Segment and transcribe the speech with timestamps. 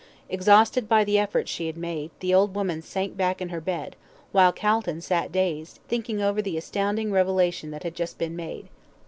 [0.29, 3.95] Exhausted by the efforts she had made, the old woman sank back in her bed,
[4.31, 8.67] while Calton sat dazed, thinking over the astounding revelation that had just been made.